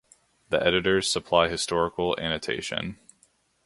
[0.49, 2.97] The editors supply historical annotation.